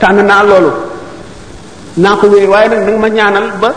[0.00, 0.70] tànn naa loolu
[1.96, 3.72] naa ko wéy waaye nag nag ma ñaanal ba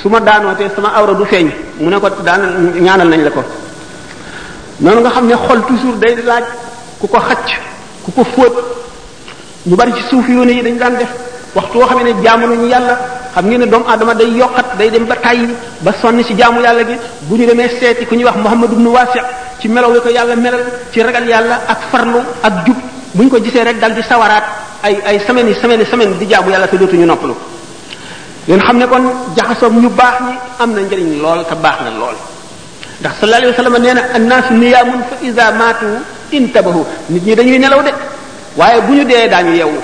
[0.00, 1.48] su ma daanootee sama awra du feeñ
[1.80, 3.42] mu ne ko daan ñaanal nañ la ko
[4.80, 6.44] noonu nga xam ne xol toujours day laaj
[7.00, 7.46] ku ko xacc
[8.04, 8.54] ku ko fóot
[9.66, 11.10] ñu bari ci suuf yoone yi dañ daan def
[11.54, 12.94] waxtu woo xam ne jaamu nañu yàlla
[13.34, 16.60] xam ngeen ne doomu adama day yokkat day dem ba tàyyi ba sonn ci jaamu
[16.60, 16.96] yàlla gi
[17.28, 19.18] bu ñu demee seeti ku ñuy wax Muhammad ibn Wasi
[19.60, 20.60] ci melaw yi ko yàlla melal
[20.92, 22.76] ci ragal yàlla ak farlu ak jub
[23.14, 24.42] bu ñu ko gisee rek dal di sawaraat
[24.82, 27.34] ay ay semaines yi semaines yi di jaamu yàlla te dootuñu noppalu
[28.46, 29.04] ngeen xam ne kon
[29.36, 32.16] jaxasoom ñu baax ñi am na njëriñ lool te baax na lool
[33.00, 35.86] ndax sallallahu alayhi wa sallam nee na annaasu niyaamun fa iza maatu
[36.36, 37.92] intabahu nit ñi dañuy nelaw de
[38.58, 39.78] waaye bu ñu dee daañu yeewu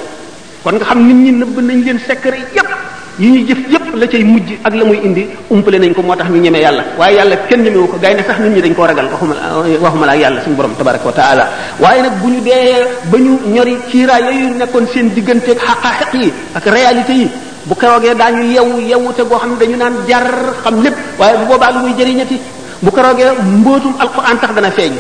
[0.63, 2.71] kon nga xam nit ñi nëbb nañ leen secret yëpp
[3.19, 6.15] yi ñu jëf yépp la cay mujj ak la muy indi umpale nañ ko moo
[6.15, 8.87] tax ñu ñeme yàlla waaye yàlla kenn ñemewu ko gaynde sax nit ñi dañ koo
[8.87, 9.35] ragal waxuma
[9.83, 11.49] waxuma la ak yàlla suñu borom tabaraka wa taala
[11.81, 16.33] waaye nag bu ñu dee ba ñu ñori kiiraay yooyu nekkoon seen digganteeg xaqaaxiq yi
[16.55, 17.29] ak réalité yi
[17.67, 20.27] bu keroogee daañu yewu yewute goo xam ne dañu naan jar
[20.63, 22.39] xam lépp waaye bu boobaa lu muy jëriñati
[22.83, 24.93] bu keroogee mbootum alquran tax dana feeñ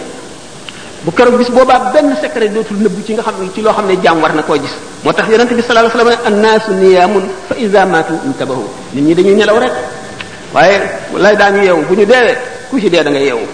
[1.06, 3.86] bu keroog bis boobaa benn secret dootul nëbbu ci nga xam ne ci loo xam
[3.86, 7.24] ne jaam war na koo gis moo tax yonente bi sallallahu alayhi wasallam annaasu niyaamun
[7.48, 9.72] fa iza maatu intabahu nit ñi dañuy nelaw rek
[10.54, 10.76] waaye
[11.24, 12.36] lay daañu yeewu bu ñu deewee
[12.70, 13.46] ku ci dee da nga yeewu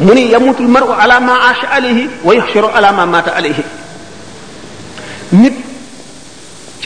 [0.00, 3.62] mu ni yamutul maru ala ma asha alayhi wa yuhsharu ala ma mata alayhi
[5.32, 5.54] nit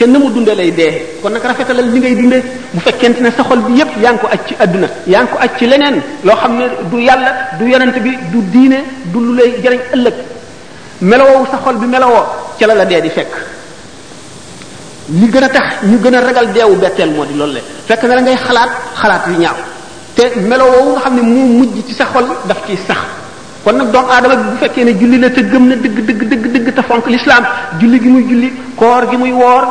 [0.03, 2.37] ca na mu dunde lay dee kon nag rafetalal li ngay dunde
[2.75, 5.29] bu fekkente ne sa xol bi yépp yaa ngi ko aj ci àdduna yaa ngi
[5.31, 7.29] ko aj ci leneen loo xam ne du yàlla
[7.59, 8.79] du yonent bi du diine
[9.11, 10.13] du lu lay jariñ ëllëg
[11.01, 12.23] melowoo sa xol bi melowoo
[12.59, 13.33] ca la dee di fekk
[15.19, 18.03] li gën a tax ñu gën a ragal deewu betteel moo di loolu le fekk
[18.03, 19.57] na la ngay xalaat xalaat yu ñaaw
[20.15, 23.01] te melowoo nga xam ne moo mujj ci sa xol daf ciy sax
[23.63, 26.81] kon nag doomu aadama bi bu fekkee ne julli la te gëm na dëgg te
[26.83, 27.43] fonk l'islam
[27.79, 29.63] julli gi muy julli koor gi muy woor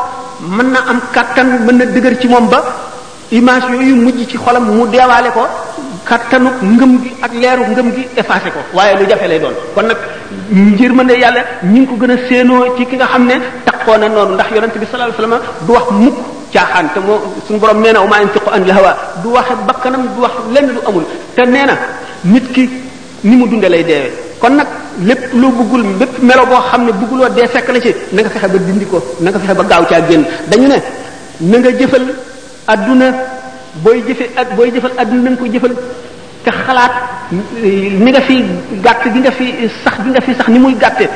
[0.57, 2.59] mën na am kattan mën na dëgër ci moom ba
[3.31, 5.43] image yooyu mujj ci xolam mu deewaale ko
[6.09, 9.87] kattanu ngëm gi ak leeru ngëm gi effacé ko waaye lu jafe lay doon kon
[9.87, 9.97] nag
[10.51, 11.43] njir ma ne yàlla
[11.73, 14.49] ñi ngi ko gën a séenoo ci ki nga xam ne takkoo na noonu ndax
[14.55, 16.15] yonente bi sallallahu alayhi wasallam du wax mukk
[16.53, 20.03] caaxaan te moo suñu borom nee na wa ma intiqu an lahawa du waxe bakkanam
[20.15, 21.05] du wax lenn lu amul
[21.37, 21.75] te nee na
[22.25, 22.69] nit ki
[23.25, 24.67] ni mu dunde lay deewee kon nag
[25.09, 28.31] lépp loo bëggul lépp melo boo xam ne bugguloo dee fekk la ci na nga
[28.31, 30.79] fexe ba dindi ko na nga fexe ba gaaw caa génn dañu ne
[31.51, 32.03] na nga jëfal
[32.67, 33.07] adduna
[33.85, 35.75] booy jëfe ak booy jëfal adduna na ko jëfal
[36.45, 36.93] te xalaat
[38.05, 38.35] ni nga fi
[38.85, 39.45] gàtt bi nga fi
[39.85, 41.07] sax gi nga fi sax ni muy gàtte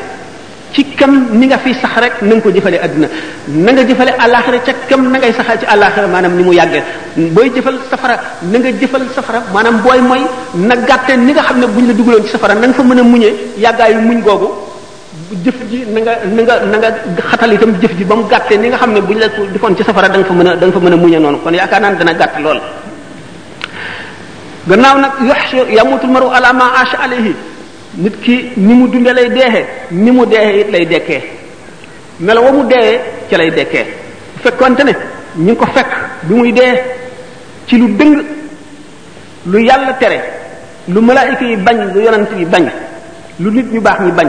[0.76, 3.08] ci kam ni nga fi sax rek na nga ko jëfale àdduna
[3.64, 6.84] na nga jëfale àllaaxira ca kam na ngay saxal ci àllaaxira maanaam ni mu yàggee
[7.32, 10.20] booy jëfal safara na nga jëfal safara maanaam booy mooy
[10.68, 13.00] na gàtte ni nga xam ne buñ la dugaloon ci safara na nga fa mën
[13.00, 14.48] a muñee yàggaayu muñ googu
[15.44, 16.88] jëf ji na nga na nga na nga
[17.30, 19.82] xatal itam jëf ji ba mu gàttee ni nga xam ne buñ la defoon ci
[19.82, 21.96] safara da nga fa mën a da nga mën a muñee noonu kon yaakaar naan
[21.96, 22.60] dana gàtt lool
[24.68, 27.34] gannaaw nag yox yamutul maru ala ma asha alayhi
[27.96, 31.20] nit ki ni mu dunde lay deexe ni mu deexe it lay dekkee
[32.20, 33.84] melo wa mu deewee ca lay dekkee
[34.34, 34.92] bu fekkonte ne
[35.38, 35.86] ñu ngi ko fekk
[36.28, 36.74] bi muy dee
[37.66, 38.18] ci lu dëng
[39.46, 40.20] lu yàlla tere
[40.88, 42.64] lu malaayika yi bañ lu yonent yi bañ
[43.40, 44.28] lu nit ñu baax ñi bañ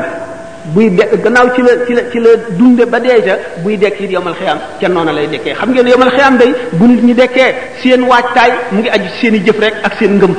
[0.73, 3.99] buy dekk gannaaw ci la ci la ci la dunde ba dee ca buy dekk
[3.99, 7.13] it yomal xiyam ca noona lay dekkee xam ngeen yomal xiyam day bu nit ñi
[7.13, 7.53] dekkee
[7.84, 10.35] seen waajtaay mu ngi aju seen i jëf rek ak seen ngëm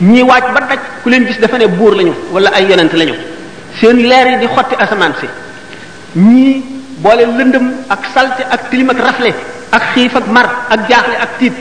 [0.00, 3.14] ñi wacc ba daj ku leen gis dafa ne buur lañu wala ay yonent lañu
[3.80, 5.26] seen leer yi di xotti asamaan si
[6.20, 6.62] ñii
[7.02, 9.34] boole lëndëm ak salte ak tilim ak rafle
[9.72, 11.52] ak xiif ak mar ak jaaxle ak tiit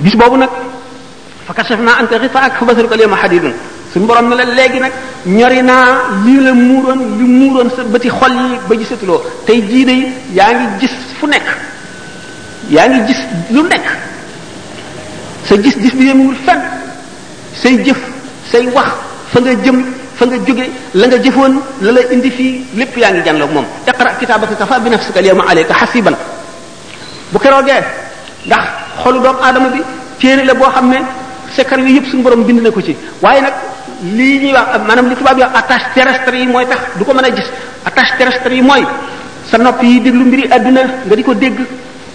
[0.00, 0.50] bis boobu nag
[1.46, 3.54] fa kashafna anta ghitaa'ak ak basaruka al-yawma hadidun
[3.92, 4.92] sun borom ne la léegi nag
[5.26, 5.90] ñori naa
[6.24, 10.00] lii la muuroon li muuroon sa bëti xol yi ba gisatuloo tey jii day
[10.36, 11.48] yaa ngi gis fu nekk
[12.70, 13.20] yaa ngi gis
[13.50, 13.86] lu nekk
[15.44, 16.58] sa gis-gis bi yemul fenn
[17.54, 17.98] say jëf
[18.50, 18.90] say wax
[19.30, 19.76] fa nga jëm
[20.16, 20.66] fa nga jóge
[20.96, 21.52] la nga jëfoon
[21.84, 25.44] la la indi fii lépp yaa ngi jànloog moom iqra kitabaka kafa bi nafsika alyawma
[25.48, 26.16] alayka hasiban
[27.30, 27.82] bu keroogee
[28.46, 28.64] ndax
[29.04, 29.80] xolu doom aadama bi
[30.18, 30.98] téere la boo xam ne
[31.54, 33.54] sekar yi yëpp suñu borom bind na ko ci waaye nag
[34.14, 37.24] lii ñuy wax maanaam li tubaab yow attache terrestre yi mooy tax du ko mën
[37.24, 37.48] a gis
[37.84, 38.84] attache terrestre yi mooy
[39.50, 41.58] sa nopp yi déglu mbiri àdduna nga di ko dégg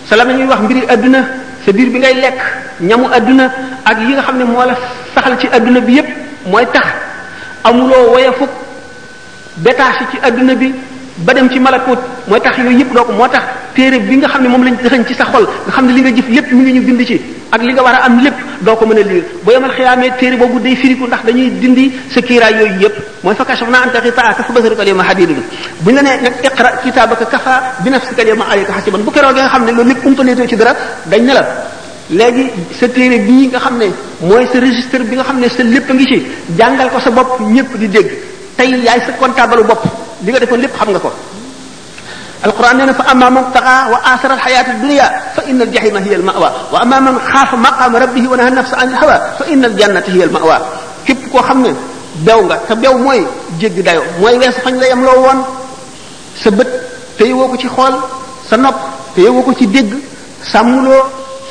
[0.08, 1.20] sa la ñuy wax mbiri àdduna
[1.66, 2.36] sa bir bi ngay lek
[2.84, 3.52] ñamu aduna
[3.88, 4.76] ak yi nga xamne mo la
[5.16, 6.08] saxal ci aduna bi yépp
[6.52, 6.88] mooy tax
[7.64, 8.50] amuloo woyafuk
[9.64, 10.72] détaché ci aduna bi
[11.22, 13.44] ba dem ci malakut mooy tax yooyu yëpp doo ko moo tax
[13.76, 16.02] téere bi nga xam ne moom lañ dëxañ ci sa xol nga xam ne li
[16.02, 17.22] nga jëf lépp mi ngi ñu bind ci
[17.52, 20.12] ak li nga war a am lépp doo ko mën a liir boo yemal xiyaamee
[20.18, 22.94] téere boobu day firiku ndax dañuy dindi sa kiiraay yooyu yëpp
[23.24, 25.38] mooy fa kashaf naa anta xita'aka fa basaruka al-yawma hadidun
[25.82, 29.36] bu ñu la nee nag iqra kitabaka kafa bi nafsika al-yawma alayka hasiban bu keroog
[29.36, 30.76] nga xam ne loolu lépp umpaneetoo ci dara
[32.80, 33.86] sa téere nga xam ne
[34.22, 36.24] mooy sa registre bi nga xam ne sa lépp a ngi ci
[36.58, 38.10] jàngal ko sa bopp ñëpp di dégg
[38.58, 39.88] tey yaay sa comptable bopp
[40.24, 41.12] li nga defoon lépp xam nga ko
[42.48, 47.56] القران نفع اما من تقى واثر الحياه الدنيا فان الجحيم هي الماوى واما من خاف
[47.56, 50.58] مقام ربه ونهى النفس عن الهوى فان الجنه هي الماوى
[51.08, 51.72] كيب كو خامن
[52.28, 53.24] بيو غا تا بيو موي
[53.60, 55.40] جيغ دايو موي ويس فاج لا يام لو وون
[56.44, 56.68] سا بت
[57.18, 57.96] تي ووكو سي خول
[58.50, 58.76] سا نوب
[59.16, 59.90] تي ووكو سي ديغ
[60.52, 60.96] ساملو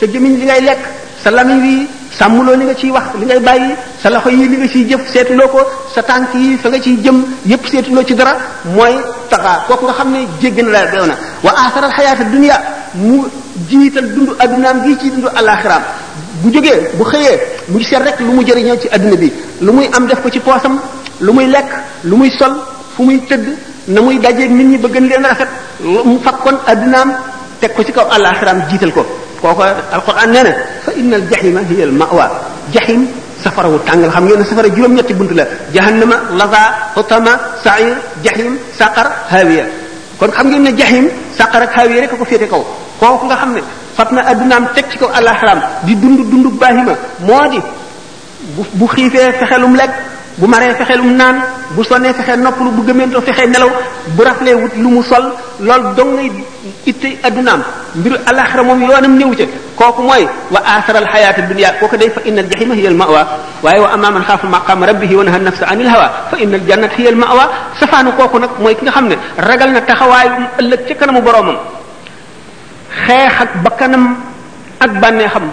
[0.00, 0.78] سا جيمين لي غاي ليك
[1.24, 1.76] سا لامي وي
[2.18, 3.72] sàmmuloo li nga ciy wax li ngay bàyyi
[4.02, 5.60] sa loxo yi li nga ciy jëf seetuloo ko
[5.94, 7.18] sa tànk yi fa nga ciy jëm
[7.50, 8.36] yépp seetuloo ci dara
[8.76, 8.94] mooy
[9.30, 12.24] taxaa kooku nga xam ne jéggi na la beew na wa asaral xayaata
[12.94, 13.18] mu
[13.68, 15.82] jiital dundu addunaam gi ci dund alaxiraam
[16.42, 17.36] bu jógee bu xëyee
[17.68, 20.38] mu seet rek lu mu jëriñoo ci adduna bi lu muy am def ko ci
[20.40, 20.78] poosam
[21.20, 21.68] lu muy lekk
[22.04, 22.54] lu muy sol
[22.94, 23.46] fu muy tëdd
[23.88, 25.48] na muy dajeeg nit ñi ba gën leen rafet
[26.04, 27.12] mu fakkoon addunaam
[27.58, 29.06] teg ko ci kaw alaxiraam jiital ko
[29.42, 30.52] kooku alquran nee na
[30.86, 32.26] fa inna al jahima hiya al ma'wa
[32.74, 33.02] jahim
[33.42, 35.44] safara wu tàng xam ngeen safara juróom ñetti bunt la
[35.74, 36.62] jahannama laza
[36.94, 37.32] hutama
[37.64, 37.90] sa'ir
[38.24, 39.66] jahim saqar hawiya
[40.18, 41.06] kon xam ngeen ne jahim
[41.36, 42.62] saqar ak hawiya rek ko féete kaw
[43.02, 43.60] kooku nga xam ne
[43.96, 46.94] fat na addunaam teg ci kaw alaxram di dund dund bahima
[47.26, 47.58] moo di
[48.78, 51.36] bu xiifee fexelum lekk bu maré fexe lum naan
[51.76, 53.68] bu sonnee fexe noppalu bu gëmento fexe nelaw
[54.16, 56.30] bu raflé wut lu mu sol lol do ngay
[56.86, 57.62] itte adunaam
[57.96, 59.46] mbiru alaxira mom yonam newu ci
[59.76, 62.94] koku moy wa aasara al hayat ad dunya koku day fa innal jahima hiya al
[63.02, 63.22] mawa
[63.62, 66.96] waaye wa amma man khafa maqam rabbihi wa nahana nafsa anil hawa fa innal jannata
[66.96, 67.44] hiya al mawa
[67.80, 71.58] safanu koku nak moy ki nga xamné ragal na taxaway um ëlëk ci kanamu boromam
[73.06, 74.04] xex ak bakanam
[74.80, 75.52] ak banexam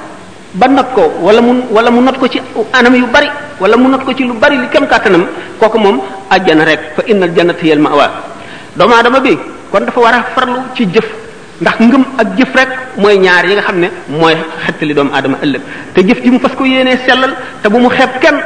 [0.58, 2.42] ba not ko wala mu wala mu not ko ci
[2.74, 3.30] anam yu bari
[3.62, 5.28] wala mu not ko ci lu bari li kem kàttanam
[5.62, 6.02] kooku moom
[6.32, 8.06] ajjana rek fa innal jannata yal ma'wa
[8.76, 9.38] doomu aadama bi
[9.72, 11.06] kon dafa war a farlu ci jëf
[11.62, 14.36] ndax ngëm ak jëf rek mooy ñaar yi nga xam ne mooy
[14.66, 15.62] xettali doomu aadama ëllëg
[15.94, 18.38] te jëf ji mu fas ko yéenee sellal te bu mu xepp kenn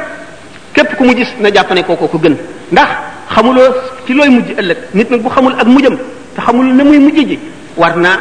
[0.74, 2.36] képp ku mu gis ne jàpp ne kooku ko gën
[2.70, 2.88] ndax
[3.34, 3.70] xamuloo
[4.06, 5.96] ci looy mujj ëllëg nit nag bu xamul ak mujjam
[6.34, 7.38] te xamul ne muy mujj ji
[7.78, 8.18] war naa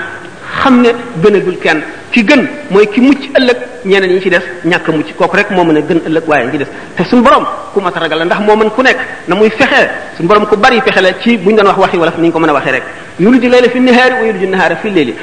[0.63, 0.89] xam ne
[1.21, 5.35] gënagul kenn ki gën mooy ki mucc ëllëg ñeneen yi ci des ñàkk mucc kooku
[5.35, 6.65] rek moo mën a gën ëllëg waaye ci des
[6.95, 7.43] te suñ borom
[7.73, 10.55] ku ma taragal la ndax moo mën ku nekk na muy fexe suñ borom ku
[10.55, 12.83] bari fexe la ci buñ doon wax waxi wala ni ko mën a waxee rek
[13.19, 15.13] yuluji layla fi nihaari wa yuluji nahaara fi leeli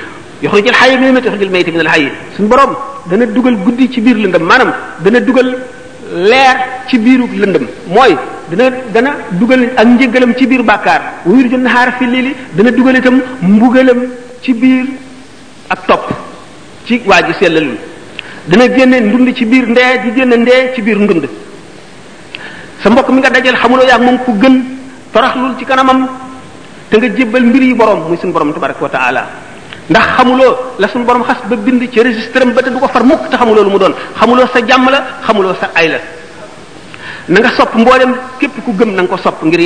[0.42, 2.06] يخرج الحي من الميت يخرج الميت من الحي
[2.38, 2.70] سن borom
[3.06, 4.72] dana دوغال غودي ci biir lëndëm مانام
[5.04, 5.56] dana دوغال
[6.14, 6.56] leer
[6.88, 8.16] ci biiru lëndëm mooy
[8.50, 12.96] dana dana dugal ak njëgalam ci biir bàkkaar wuyur jën naxaar fi lili dana dugal
[12.96, 14.00] itam mbugalam
[14.42, 14.86] ci biir
[15.68, 16.06] ak topp
[16.90, 17.68] ci waji selal
[18.48, 21.24] dana génne ndund ci biir ndee di génne ndee ci biir ndund
[22.82, 24.54] sa mbokk mi nga dajal xamuloo yaag moom ku gën
[25.12, 26.08] toroxlul ci kanamam
[26.90, 29.22] te nga jébbal mbir yi borom muy suñu borom tabaraka wa taala
[29.88, 33.28] ndax xamuloo la suñu borom xas ba bind ci registre ba te du far mukk
[33.30, 33.94] te xamuloo lu mu doon
[34.52, 35.98] sa jàmm la sa ay la
[37.28, 39.60] na nga sopp mboolem képp ku gëm na ko sopp ngir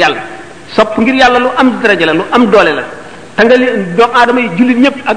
[0.76, 2.84] sopp ngir lu am daraja la lu am doole la
[3.34, 5.16] te nga leen doom aadama yi jullit ñëpp ak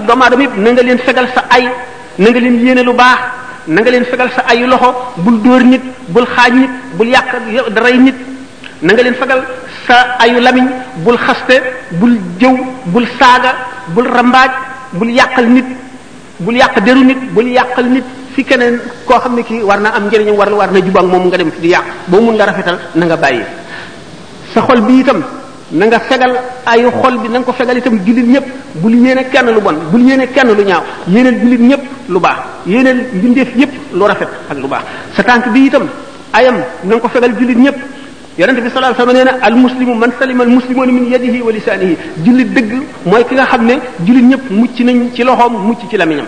[0.58, 1.68] na nga leen fegal sa ay
[2.20, 3.20] na nga leen yéene lu baax
[3.70, 7.26] nanga leen fegal sa ayu loxo bul dóor nit bul xaaj nit bul yàq
[7.74, 8.16] daray nit
[8.82, 9.44] nanga leen fegal
[9.86, 10.66] sa ayu lamiñ
[11.06, 11.62] bul xaste
[12.02, 12.56] bul jëw
[12.90, 13.54] bul saaga
[13.94, 14.52] bul rambaaj
[14.98, 15.66] bul yàqal nit
[16.42, 19.90] bul yàq deru nit bul yàqal nit fi keneen koo xam ne kii war na
[19.90, 22.78] am njëriñam war war na jubang moom nga dem di yàq boo mun nga rafetal
[22.96, 23.44] na nga bàyyi
[24.54, 25.22] sa xol bi itam
[25.70, 26.32] na nga fegal
[26.66, 28.46] ayu xol bi na nga ko fegal itam julit ñëpp
[28.80, 32.38] bul yéene kenn lu bon bul yéene kenn lu ñaaw yéeneel julit ñëpp lu baax
[32.66, 34.84] yéeneel mbindeef yëpp lu rafet ak lu baax
[35.16, 35.88] sa tànk bi itam
[36.34, 37.76] ayam na ko fegal julit ñëpp
[38.40, 41.98] yonente bi sallallahu alayhi wasallam al muslimu man salima al muslimuna min yadihi wa lisanihi
[42.24, 43.74] julit deug moy ki nga xamne
[44.06, 46.28] julit ñep mucc nañ ci loxom mucc ci laminam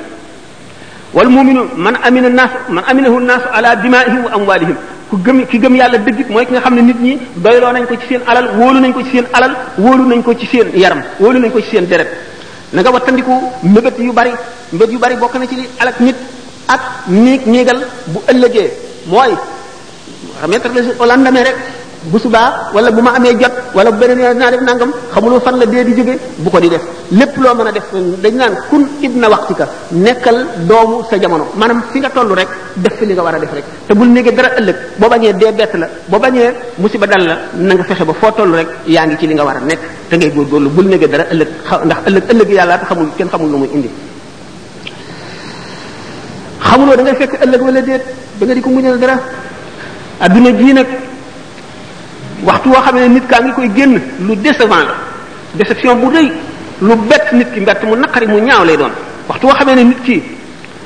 [1.14, 4.76] wal mu'minu man amina nas man aminahu nas ala dimaihi wa amwalihim
[5.10, 7.86] ku gëm ki gëm yàlla dëgg mooy ki nga xam ne nit ñi doyloo nañ
[7.88, 10.68] ko ci seen alal wóolu nañ ko ci seen alal wóolu nañ ko ci seen
[10.76, 12.08] yaram wóolu nañ ko ci seen deret
[12.74, 13.32] na nga wattandiku
[13.64, 14.30] mébét yu bari
[14.72, 16.16] mébét yu bari bokk na ci li alak nit
[16.68, 18.72] ak niig niigal bu ëllëgee
[19.08, 19.34] mooy
[20.42, 21.56] xam nga le au lendemain rek
[22.12, 25.40] bu subaa wala bu ma amee jot wala bu beneen yoon dinaa def nangam xamuloo
[25.46, 27.86] fan la dee di jóge bu ko di def lépp loo mën a def
[28.24, 30.38] dañ naan kun ibna waxtika nekkal
[30.70, 32.48] doomu sa jamono maanaam fi nga toll rek
[32.84, 35.34] def fi li nga war a def rek te bul néegee dara ëllëg boo bañee
[35.40, 37.34] dee bett la boo bañee musiba dal la
[37.68, 39.80] na fexe ba foo toll rek yaa ngi ci li nga war a nekk
[40.10, 41.48] te ngay góorgóorlu bul néegee dara ëllëg
[41.86, 43.90] ndax ëllëg ëllëg yàlla te xamul kenn xamul lu muy indi
[46.68, 47.82] xamuloo da ngay fekk ëllëg wala
[48.48, 49.16] nga di ko muñal dara
[50.26, 50.88] adduna jii nag
[52.48, 53.94] waxtu woo xam ne nit kaa ngi koy génn
[54.28, 54.94] lu décevant la
[55.56, 56.32] déception bu rëy
[56.82, 58.92] lu bett nit ki mbett mu naqari mu ñaaw lay doon
[59.28, 60.24] waxtu woo xamee ne nit ki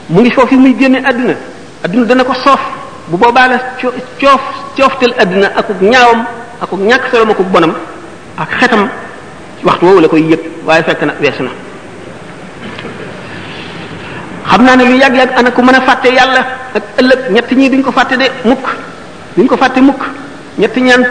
[0.10, 1.36] mu ngi foofu muy génne àdduna
[1.86, 2.60] àdduna dana ko soof
[3.10, 3.58] bu boobaa la
[4.20, 4.40] coof
[4.78, 6.22] cooftel àdduna akuk ñaawam
[6.62, 7.74] akuk ñàkk solom akuk bonam
[8.38, 8.90] ak xetam
[9.64, 11.50] waxtu woowu la koy yëg waaye fekk na weesu na
[14.50, 16.42] xam naa ne lu yàgg-yàgg ana mën a fàtte yàlla
[16.76, 18.66] ak ëllëg ñett ñii duñ ko fàtte de mukk
[19.38, 20.02] duñ ko fàtte mukk
[20.58, 21.04] ñett ñaan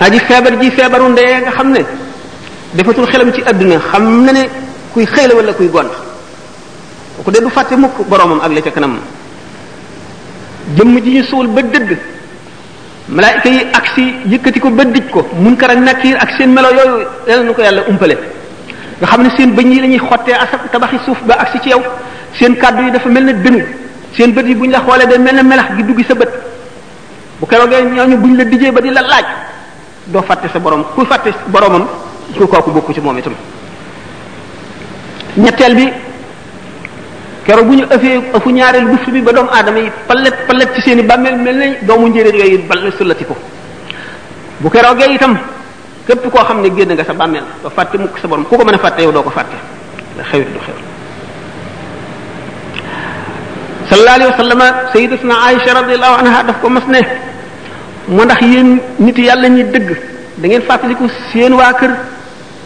[0.00, 1.80] aji feebar ji feebaru ndee nga xam ne
[2.74, 4.42] defatul xelam ci àdduna xam na ne
[4.92, 5.92] kuy xëy la wala kuy gont
[7.24, 8.96] ku de du fàtte mukk boromam ak la ca kanam
[10.76, 11.98] jëmm ji ñu suul ba dëdd
[13.08, 17.04] malaayika yi agsi yëkkati ko ba dij ko munkar ak nakiir ak seen melo yooyu
[17.28, 18.16] yàlla nu ko yàlla umpale
[19.00, 21.68] nga xam ne seen bëñ yi lañuy ñuy xottee asab tabaxi suuf ba agsi ci
[21.70, 21.82] yow
[22.38, 23.60] seen kàddu yi dafa mel ne dënu
[24.16, 26.30] seen bët yi bu ñu la xoolee day mel na melax gi dugg sa bët
[27.38, 29.24] bu keroogee ñooñu bu ñu la ba di la laaj
[30.06, 31.86] doo fàtte sa borom ku fàtte boromam
[32.38, 33.34] ku kooku bokku ci moom itam
[35.36, 35.88] ñetteel bi
[37.44, 40.80] keroog bu ñu ëffee ëfu ñaareel buftu bi ba doomu aadama yi palet palet ci
[40.82, 43.36] seen i bàmmeel mel nañ doomu njëréer yooyu ball sulati ko
[44.60, 45.38] bu keroogee itam
[46.06, 48.64] képp koo xam ne génn nga sa bàmmeel doo fàtte mukk sa borom ku ko
[48.64, 49.56] mën a fàtte yow doo ko fàtte
[50.30, 50.74] xewit du xew
[53.90, 54.60] sallallahu alayhi wa sallam
[54.92, 57.02] sayyidatuna Aisha radiyallahu anha ko mas ne
[58.08, 59.72] moo ndax yéen nit yàlla ñi dëgg
[60.36, 61.90] dangeen ngeen fàttaliku seen waa kër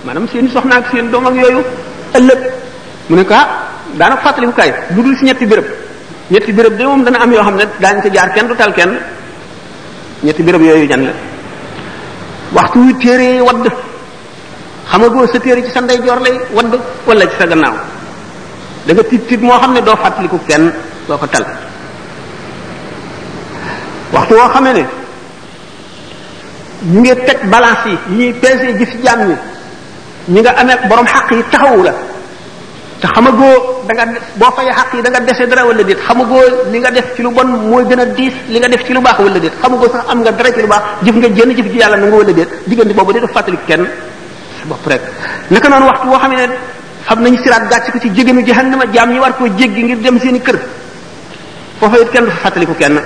[0.05, 1.63] maanaam seen soxna ak seen doom ak yooyu
[2.15, 2.39] ëllëg
[3.09, 3.49] mu ne ko ah
[3.99, 5.65] daanaka fàttaliku kaay dul ci ñetti béréb
[6.31, 8.73] ñetti bërëb de moom dana am yoo xam ne daañu ko jaar kenn du tal
[8.73, 8.93] kenn
[10.25, 11.13] ñetti béréb yooyu ñan la
[12.53, 13.69] waxtu wi téere wadd
[14.91, 17.75] xamagoo sa téere ci sa ndeyjoor lay wadd wala ci sa gannaaw
[18.87, 20.71] da nga tiit tiit moo xam ne doo fàttaliku kenn
[21.09, 21.45] doo ko tal
[24.13, 24.85] waxtu woo xamee ne
[26.93, 29.35] ñu ngi teg balance yi ñuy peese gis jàmm ñi
[30.29, 31.93] ñu nga amee borom xaq yi taxawu la
[33.01, 34.05] te xamagoo da nga
[34.37, 36.39] boo fay xaq yi da nga dese dara wala déet xamagoo
[36.71, 39.01] li nga def ci lu bon mooy gën a diis li nga def ci lu
[39.01, 41.67] baax wala déet xamagoo sax am nga dara ci lu baax jëf nga jënd jëf
[41.73, 43.85] ji yàlla nangu wala déet diggante boobu dafa fàttali kenn
[44.61, 45.01] sa bopp rek
[45.51, 46.49] naka noonu waxtu woo xam ne
[47.07, 50.19] xam nañu siraat gàcc ko ci jéganu jahannama jaam ñi war koo jéggi ngir dem
[50.41, 50.59] kër
[51.81, 52.99] foofa it kenn du fa kenn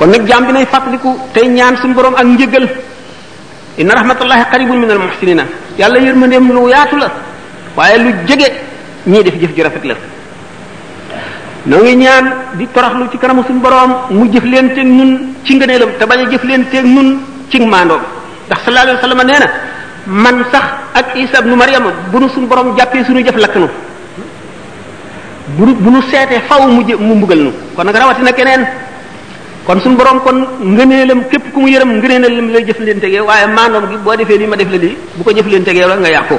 [0.00, 2.64] kon nak jambi nay fatlikou tay ñaan sun borom ak njëggal
[3.76, 5.44] inna rahmatullahi qaribun minal muhsinina
[5.78, 7.08] yalla yermandem lu yaatu la
[7.76, 8.48] waye lu jege
[9.06, 9.94] ñi def jëf ju rafet la
[11.66, 12.24] no ngi ñaan
[12.56, 16.30] di toraxlu ci kanamu sun borom mu jëf leen te nun ci ngeeneelam te baña
[16.30, 17.08] jëf leen te nun
[17.50, 18.00] ci maandoom
[18.46, 19.48] ndax sallallahu alayhi wasallam neena
[20.22, 20.64] man sax
[20.98, 23.68] ak isa ibn maryam bu nu sun borom jappé suñu jëf laknu
[25.58, 28.64] bu nu sété faaw mu mu mbugal nu kon nak rawati na keneen
[29.70, 30.38] kon suñu boroom kon
[30.74, 34.46] ngëneelam képp ku mu yërëm ngëneelam lay jëflanteeg yow waaye maandoom gi boo defee lii
[34.52, 36.36] ma def la lii bu ko jëflanteeg yow rek nga yàqu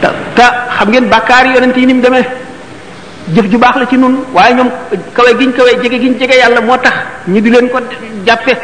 [0.00, 0.46] te te
[0.78, 2.24] xam ngeen bàkkaar yonent yi ni mu demee
[3.34, 4.70] jëf ju baax la ci nun waaye ñoom
[5.16, 6.96] kawe gi kawe jege gi jege yàlla moo tax
[7.28, 7.78] ñu di leen ko
[8.26, 8.54] jàppe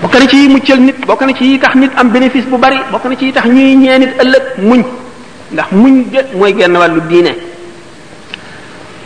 [0.00, 2.58] bokk na ci yi muccal nit bokk na ci yi tax nit am bénéfice bu
[2.58, 4.82] bari bokk na ci yi tax ñuy ñee nit ëllëg muñ
[5.52, 6.04] ndax muñ
[6.34, 7.34] mooy genn wàllu diine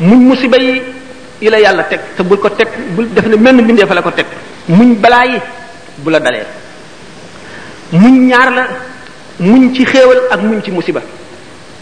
[0.01, 0.81] muñ musiba yi
[1.43, 4.03] yi la yàlla teg te bul ko teg bul def ne menn bindee fa la
[4.03, 4.27] ko teg
[4.69, 5.39] muñ balaa yi
[5.99, 6.47] bu la dalee
[7.93, 8.69] muñ ñaar la
[9.41, 11.01] muñ ci xéewal ak muñ ci musiba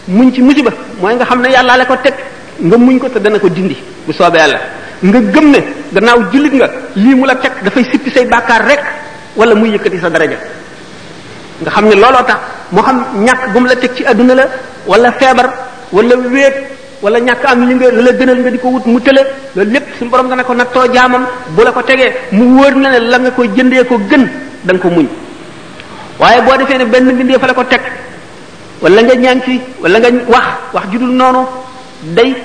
[0.07, 2.13] muñ ci musiba mooy nga xam ne yàllaa la ko teg
[2.59, 4.59] nga muñ ko te dana ko dindi bu soobee la
[4.99, 5.59] nga gëm ne
[5.93, 8.81] gannaaw jullit nga lii mu la teg dafay sippi say bàkkaar rek
[9.35, 10.37] wala muy yëkkati sa daraja
[11.63, 12.39] nga xam ne looloo tax
[12.71, 14.45] moo xam ñàkk bu mu la teg ci àdduna la
[14.87, 15.47] wala feebar
[15.93, 16.55] wala wéet
[17.01, 19.21] wala ñàkk am li nga la gënal nga di ko wut mu tële
[19.55, 22.73] loolu lépp suñu borom nga ne ko nattoo jaamam bu la ko tegee mu wóor
[22.75, 24.23] na ne la nga koy jëndee ko gën
[24.65, 25.07] da ko muñ
[26.19, 27.81] waaye boo defee ne benn mbindee fa la ko teg
[28.81, 31.41] wala nga ñaan ci wala nga wax wax ju dul noonu
[32.15, 32.35] day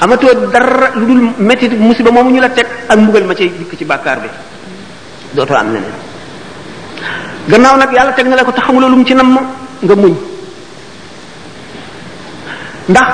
[0.00, 3.76] amatoo dara lu dul métti musiba mu ñu la teg ak mbugal ma ci dikk
[3.76, 4.28] ci bàkkaar bi
[5.34, 6.11] dootoo am leneen
[7.50, 9.36] gannaaw nag yàlla teg na la ko te xamuloo lu mu ci nam
[9.82, 10.14] nga muñ
[12.88, 13.08] ndax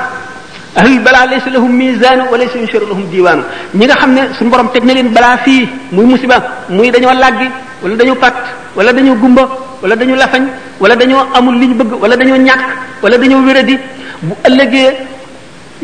[0.76, 3.42] ahlul balaa laysa lahum mizaanu wa laysa yunsharu lahum diwaanu
[3.75, 6.37] ñi nga xam ne su borom teg na leen balaa fii muy musiba
[6.68, 7.49] muy dañoo làggi
[7.82, 8.37] wala dañoo pàtt
[8.76, 9.49] wala dañoo gumba
[9.82, 10.44] wala dañoo lafañ
[10.80, 12.62] wala dañoo amul li ñu bëgg wala dañoo ñàkk
[13.02, 13.78] wala dañoo wéradi
[14.23, 14.90] bu ëllëgee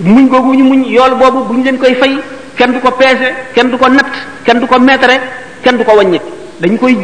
[0.05, 2.19] muñ googu ñu muñ yool boobu bu ñu leen koy fay
[2.57, 5.17] kenn du ko peese kenn du ko natt kenn du ko meetare
[5.63, 6.21] kenn du ko wàññi
[6.61, 6.95] dañ koy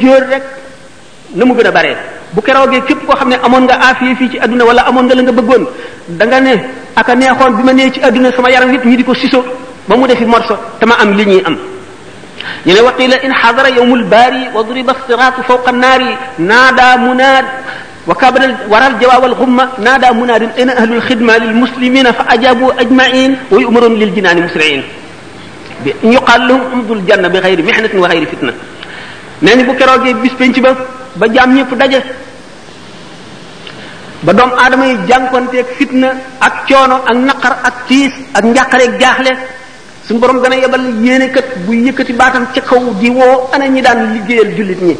[1.34, 1.96] na mu gën a bare
[2.32, 5.14] bu keroogee képp koo xam ne amoon nga afiye fii ci aduna wala amoon nga
[5.14, 5.66] la nga bëggoon
[6.08, 6.50] da nga ne
[6.96, 9.44] aka neexoon bi ma nee ci aduna sama yaram yëpp ñi di ko siso
[9.86, 11.56] ba mu defi morso te ma am li ñuy am
[12.66, 17.44] ñu ne waqila in xadara yowmul baari wa duriba siraatu fawqa naari naada munaad
[18.08, 18.40] وكابر
[18.72, 24.82] وراء الجواب والغمة نادى مناد أين أهل الخدمة للمسلمين فأجابوا أجمعين ويؤمرون للجنان مسرعين
[26.04, 26.48] يقال
[26.88, 27.28] mihnatin
[28.00, 28.52] wa ghayri بغير
[29.42, 30.72] nani bu kero ge bis بيس ba
[31.16, 31.98] ba jaam ñépp daje
[34.22, 39.32] ba doom aadama yi jànkonteeg fitna ak coono ak naqar ak tiis ak njàqareeg jaaxle
[40.06, 44.14] suñu borom dana yebal yéenekat bu yëkkati baatam ci kaw di woo ana ñi daan
[44.14, 44.96] liggéeyal jullit ñi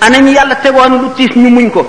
[0.00, 1.84] ana ñi yàlla tegoon lu tiis ñu muñ ko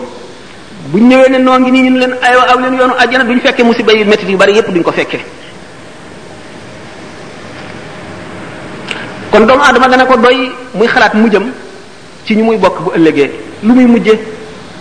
[0.92, 3.64] buñ ñëwee ne noo ngi nii ñu leen aywa aw leen yoonu àjjana duñ fekkee
[3.66, 5.24] musiba yi métti yu bari yépp duñ ko fekkee
[9.32, 11.48] kon doomu aadama dana ko doy muy xalaat mu jëm
[12.26, 13.30] ci ñu muy bokk bu ëllëgee
[13.64, 14.20] lu muy mujje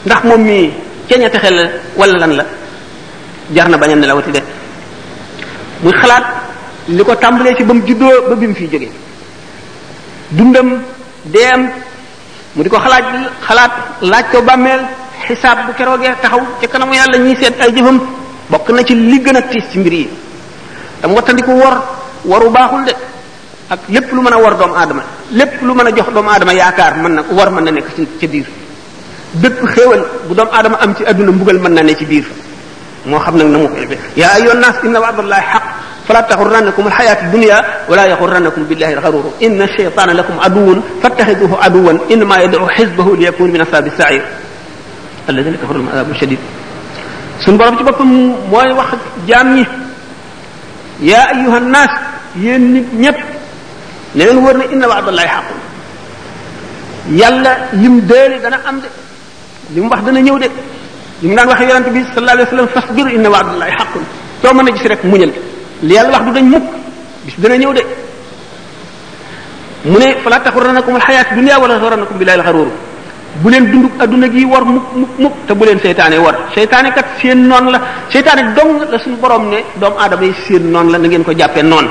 [0.07, 0.71] ndax moom mii
[1.09, 2.45] ceeña texe la wala lan la
[3.55, 4.39] jar na bañ a nelawati de
[5.83, 6.25] muy xalaat
[6.89, 8.89] li ko tàmbalee ci ba mu juddoo ba bi mu fi jóge
[10.31, 10.83] dundam
[11.25, 11.69] deem
[12.55, 13.05] mu di ko xalaat
[13.47, 13.71] xalaat
[14.03, 14.81] laaj ko bàmmeel
[15.27, 18.01] xisaab bu keroogee taxaw ci kanamu yàlla ñuy seet ay jëfam
[18.51, 20.09] bokk na ci li gën a tiis ci mbir yi
[21.01, 21.83] tam wattandiku wor
[22.25, 22.93] waru baaxul de
[23.71, 26.99] ak lépp lu meuna a war doomu aadama lépp lu meuna jox doom adama yaakar
[27.03, 28.47] man na war man na nek ci ci bir
[29.41, 32.25] bépp xewal bu doom adama am ci aduna mbugal man na ne ci bir
[33.07, 35.67] mo xam nak namu xebe ya ayyun nas inna wa'dallahi haqq
[36.03, 37.59] fala taghurrannakum alhayatu فلا تغرنكم الحياة الدنيا
[37.89, 38.91] ولا يغرنكم بالله
[39.79, 44.25] shaytana lakum aduwwun لكم aduwwan فاتخذوه ma yad'u يدعو حزبه ليكون من أصحاب السعير
[45.31, 46.41] الذين كفروا العذاب shadid
[47.39, 48.11] sun borom ci bopam
[48.51, 48.91] moy wax
[49.31, 49.63] jaam
[50.99, 51.93] ya ayyuhan nas
[52.35, 53.19] yen nit ñëpp
[54.15, 55.59] li leen wër ne inna wa'dallahi haqqun
[57.17, 58.89] yàlla lim déeli dana am de
[59.75, 60.49] li mu wax dana ñëw de
[61.23, 64.03] li mu daan waxee yonent bi sallallahu alayhi wasallam fasbir inna wa'dallahi haqqun
[64.43, 65.33] soo mën a gis rek mu li
[65.95, 66.65] yàlla wax du dañ mukk
[67.25, 67.83] bis dana ñëw de
[69.85, 72.69] mu ne fala taxurrannakum alxayaat dunya wala taxurrannakum billahi alxaruur
[73.43, 76.91] bu leen dund adduna gi war mukk mukk mukk te bu leen seytaanee war seytaane
[76.97, 77.79] kat seen noon la
[78.13, 81.33] seytaane dong la suñu borom ne doomu aadama yi seen noonu la na ngeen ko
[81.39, 81.91] jàppee noonu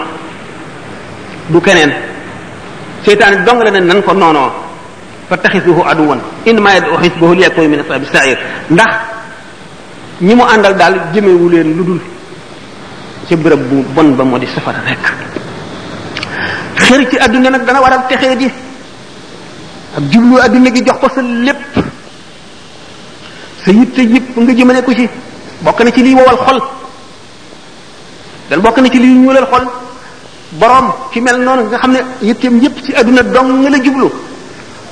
[1.51, 1.91] du keneen
[3.05, 4.45] شيطان دونغ لنا ننفر نونو
[5.29, 6.15] فتخذوه عدوا
[6.49, 8.37] إنما يدعو حسبه ليكوي من أصحاب السعير
[8.77, 8.89] نح
[10.27, 11.99] نمو أندل دال جمي ولين لدول
[13.29, 13.55] سبرا
[13.95, 15.05] بون بمودي سفر ريك
[16.87, 18.49] خيرتي أدنى نك دانا وراء التخيدي
[20.11, 21.59] جبلو أدنى نك جوخ بصل لب
[23.65, 25.05] سيب سيب نك جمالي كوشي
[25.65, 26.59] بوكنا تلي ووال خل
[28.51, 29.65] دل بوكنا تلي نيول الخل
[30.53, 34.07] borom ki mel noonu nga xam ne yitteem yëpp ci àdduna dong nga la jublu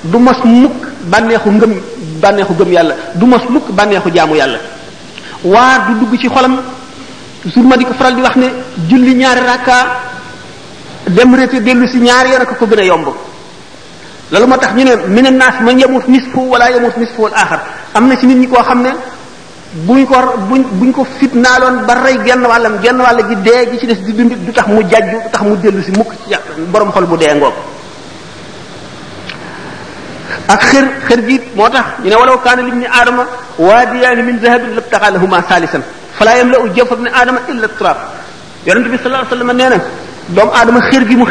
[0.04, 1.74] du mos mukk bànneexu ngëm
[2.22, 4.60] bànneexu gëm yàlla du mos mukk bànneexu jaamu yàlla
[5.44, 6.62] waa du dugg ci xolam
[7.42, 8.52] toujours ma di ko faral di wax ne
[8.88, 9.76] julli ñaari rakka
[11.10, 13.08] dem rete dellu si ñaari yoon ko gën a yomb
[14.32, 17.62] loolu moo tax ñu ne minan naas man yamut nisfu wala yamut nisfu al axar
[17.94, 18.90] am na ci nit ñi koo xam ne
[19.74, 20.16] buñ ko
[20.50, 23.96] buñ buñ ko fitnaaloon ba rey genn wàllam genn wàll gi dee gi ci des
[24.02, 26.36] di dund du tax mu jajju du tax mu dellu si mukk ci
[26.72, 27.54] borom xol bu dee ngoog
[30.48, 33.24] ak xër xër gi moo tax ñu ne walaw kaana libni aadama
[33.58, 35.84] waadiyaani min zahabin labtaqa bu saalisan
[36.18, 37.98] falaa yamla u jawfa ibni aadama illa turab
[38.66, 39.78] yonente bi sallallahu alayhi wasallam nee na
[40.36, 41.26] doomu aadama xër gi mu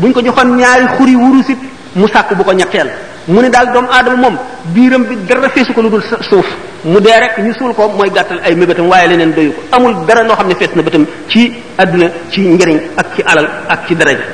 [0.00, 1.58] buñ ko joxoon ñaari xuri wurusit
[1.94, 2.90] mu sàkk bu ko ñetteel
[3.28, 4.38] mu ne daal doomu aadama moom
[4.74, 6.46] biiram bi dara feesu ko lu dul suuf
[6.84, 10.06] mu dee rek ñu suul ko mooy gàttal ay mébétam waaye leneen doyu ko amul
[10.06, 13.86] dara loo xam ne fees na bëtam ci àdduna ci njëriñ ak ci alal ak
[13.86, 14.24] ci daraja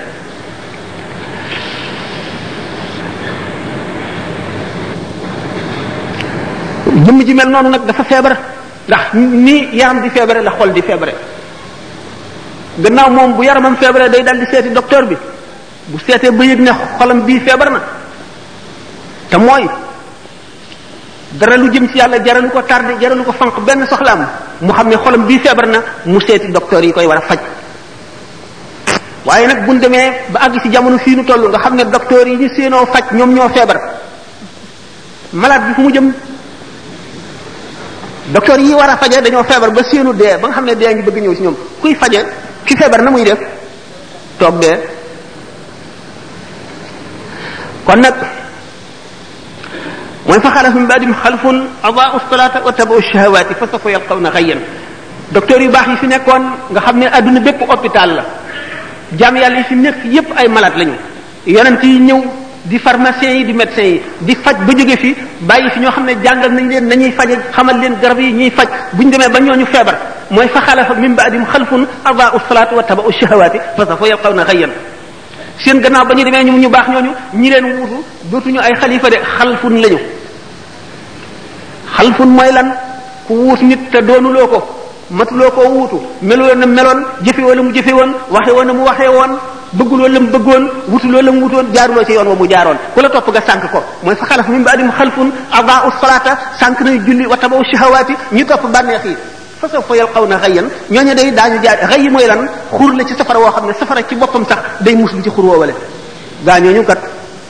[7.05, 8.37] jëmm ji mel noonu nag dafa feebar
[8.87, 11.15] ndax ni yaram di feebare la xol di feebare
[12.79, 15.17] gannaaw moom bu yaramam feebaree day dal di seeti docteur bi
[15.87, 17.81] bu seetee ba yëg ne xolam bii feebar na
[19.31, 19.65] te mooy
[21.39, 24.27] dara lu jëm ci yàlla jaralu ko tardé jaralu ko fanq benn soxlaam
[24.61, 27.39] mu xam ne xolam bii feebar na mu seeti docteur yi koy war a faj
[29.25, 32.27] waaye nag buñ demee ba àgg ci jamono fii nu toll nga xam ne docteur
[32.27, 33.77] yi ñu faj ñoom ñoo feebar
[35.33, 36.13] malade bi fu mu jëm
[38.33, 40.93] docteur yi war a faje dañoo feebar ba seenu dee ba nga xam ne dee
[40.95, 42.25] ngi bëgg ñëw ci ñoom kuy faje
[42.65, 43.39] ki feebar na muy def
[44.39, 44.77] toog dee
[47.85, 48.15] kon nag
[50.27, 54.59] mooy fa xalafu min baadim xalfun adaau salaata wa tabau shahawaati fa safa yalqawna xayyan
[55.33, 56.43] docteur yu baax yi fi nekkoon
[56.75, 58.25] nga xam ne àdduna bépp hôpital la
[59.19, 60.97] jaam yàlla yi fi nekk yépp ay malade lañu
[61.47, 62.21] yonent yi ñëw
[62.65, 66.05] di pharmacien yi di médecin yi di faj ba jóge fi bàyyi fi ñoo xam
[66.05, 69.39] ne jàngal nañ leen nañuy faje xamal leen garab yi ñuy faj buñ demee ba
[69.39, 69.97] ñooñu feebar
[70.31, 74.71] mooy fa xalafa min baadim xalfun adaau salaata wa tabau shahawaati fa safa yalqawna xayyan
[75.65, 77.97] seen gannaaw ba ñu demee ñu ñu baax ñooñu ñi leen wuutu
[78.31, 79.99] dootuñu ay xalifa de xalfun lañu
[81.97, 82.69] xalfun mooy lan
[83.29, 84.59] ku wuut nit te doonuloo ko
[85.19, 85.97] matuloo koo wuutu
[86.29, 89.33] meloo na meloon jëfe wala mu jëfe woon waxe woon na mu waxee woon
[89.77, 93.01] bëgguloo la mu bëggoon wutuloo la mu wutoon jaaruloo ci yoon wa mu jaaroon ku
[93.03, 95.29] topp nga sànq ko mooy fa xalaf min ba'dihim xalfun
[95.59, 99.17] adaa'u salaata sànq nañu julli wa tabaw shahawaati ñu topp bànneex yi
[99.61, 102.41] fa sawfa yalqawna ghayyan ñooñu day daañu jaar xëy mooy lan
[102.77, 105.45] xur la ci safara woo xam ne safara ci boppam sax day muslu ci xur
[105.45, 105.75] woowale
[106.45, 107.01] gaa ñooñu kat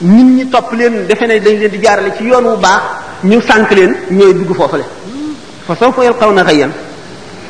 [0.01, 2.81] nit ñi topp leen defe ne dañ leen di jaarale ci yoon wu baax
[3.23, 4.83] ñu sànq leen ñooy dugg foofale
[5.67, 6.71] fa sawfa yalqawna ghayyan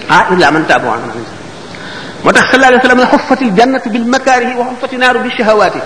[0.10, 1.14] ah illa man taaba wa amila
[2.24, 5.30] moo tax sallallahu alayhi wa sallam ne xuffatil jannatu bil makaarihi wa xuffati naaru bi
[5.38, 5.80] shahawaati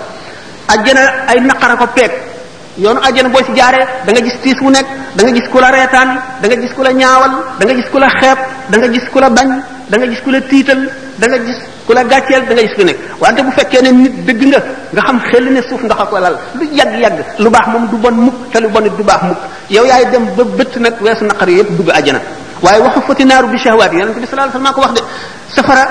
[0.68, 2.12] ajjana ay naqara ko peeg
[2.78, 5.58] yoonu ajjana boo si jaaree da nga gis tiis wu nekk da nga gis ku
[5.58, 8.38] la reetaan da nga gis ku la ñaawal da nga gis ku la xeeb
[8.70, 9.48] da nga gis ku la bañ
[9.90, 10.80] da nga gis ku la tiital
[11.18, 11.58] da nga gis
[11.92, 14.60] ku la gàcceel da nga gis ku nekk wante bu fekkee ne nit dëgg nga
[15.14, 15.44] nga xam
[16.60, 19.40] lu yàgg-yàgg lu baax moom du bon mukk te lu bon it du baax mukk
[19.70, 22.18] yow yaay dem ba bët nag weesu naqar yëpp dugg àjjana
[22.62, 25.00] waaye waxu fati naaru bi shahwaat yonente bi sallallahu alayhi wasallam ko wax de
[25.56, 25.84] safara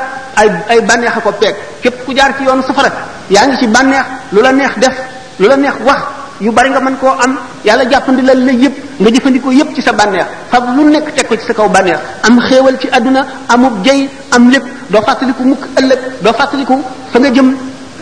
[0.72, 2.90] ay bànneex a ko peeg képp ku jaar ci yoonu safara
[3.30, 4.96] yaa ngi ci bànneex lu la neex def
[5.40, 6.02] lu la neex wax
[6.42, 9.94] yu bari nga mën koo am yàlla jàppandi la yëpp nga jëfandiko yëpp ci sa
[9.94, 13.84] bànneex fab lu nekk teg ko ci sa kaw bànneex am xéewal ci àdduna amub
[13.86, 16.74] jey am lépp doo fàttaliku mukk ëllëg doo fàttaliku
[17.12, 17.56] fa nga jëm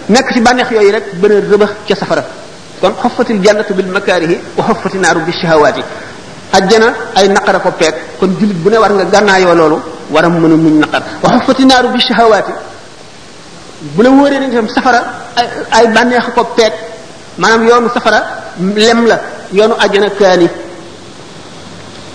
[0.07, 2.23] nekk ci bànneex yooyu rek bëna a rëbax ca safara
[2.81, 5.81] kon xoffatil jannatu bil makarihi wa xoffati naaru bi shahawaati
[6.53, 10.29] ajjana ay naqara ko peeg kon julit bu ne war nga gànnaayoo loolu war a
[10.29, 12.51] mën a muñ naqar wa xoffati naaru bi shahawaati
[13.95, 15.03] bu la wóoree ne tam safara
[15.35, 16.71] ay ay bànneex ko peeg
[17.37, 18.23] maanaam yoonu safara
[18.75, 19.19] lem la
[19.53, 20.47] yoonu àjjana kaani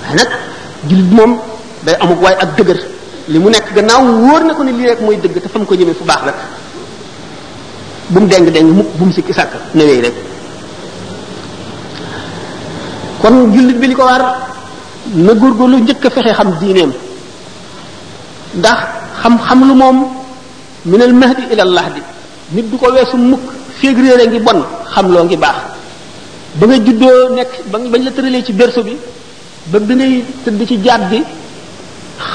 [0.03, 0.29] waaye nag
[0.89, 1.39] jullit moom
[1.85, 2.81] day amug waaye ak dëgër
[3.29, 5.75] li mu nekk gannaaw wóor na ko ne lii rek mooy dëgg te fam ko
[5.75, 6.35] jëmee fu baax rek
[8.11, 10.15] bu mu deng deng mukk bu mu sikki sàkk newee rek
[13.23, 14.25] kon jullit bi li ko war
[15.15, 16.93] na lu njëkk a fexe xam diineem
[18.55, 18.79] ndax
[19.23, 20.07] xam-xam lu moom
[20.85, 22.01] minal mahdi ilal lahdi
[22.53, 23.43] nit du ko weesu mukk
[23.81, 24.61] féeg réere ngi bon
[24.95, 25.74] xam loo ngi baax
[26.57, 28.95] ba nga juddoo nekk ba bañ la tëralee ci berso bi
[29.71, 30.13] ba bi ngay
[30.45, 31.21] tëdd ci jaat bi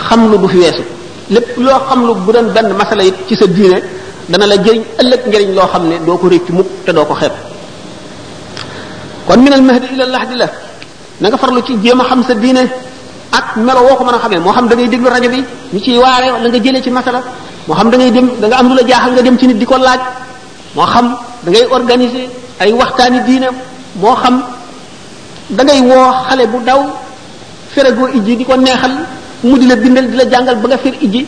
[0.08, 0.84] xam lu du fi weesu
[1.30, 3.80] lépp loo xam lu bu doon benn masala it ci sa diine
[4.28, 7.14] dana la jëriñ ëllëg njëriñ loo xam ne doo ko réccu mukk te doo ko
[7.16, 7.32] xeeb
[9.26, 10.48] kon minal mahdi lax di la
[11.22, 12.64] na nga farlu ci jéem a xam sa diine
[13.38, 15.42] ak melo woo ko mën a xamee moo xam da ngay déglu rajo bi
[15.74, 17.24] ñu ciy waare wala nga jëlee ci masala
[17.68, 19.78] moo xam da dem danga am lu la jaaxal nga dem ci nit di ko
[19.78, 20.00] laaj
[20.76, 21.08] moo xam
[21.44, 22.28] dangay ngay organiser
[22.60, 23.50] ay waxtaani diine
[23.96, 24.44] moo xam
[25.50, 26.82] dangay ngay woo xale bu daw
[27.76, 28.92] goo ijji di ko neexal
[29.44, 31.26] mu di la bindal di la jàngal ba nga fer ijji